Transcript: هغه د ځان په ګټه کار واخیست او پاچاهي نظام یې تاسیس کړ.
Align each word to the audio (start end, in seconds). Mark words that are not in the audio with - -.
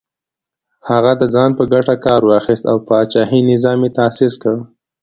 هغه 0.89 1.11
د 1.21 1.23
ځان 1.33 1.49
په 1.57 1.63
ګټه 1.73 1.95
کار 2.05 2.21
واخیست 2.25 2.63
او 2.71 2.77
پاچاهي 2.87 3.39
نظام 3.51 3.79
یې 3.85 3.89
تاسیس 3.99 4.33
کړ. 4.41 4.55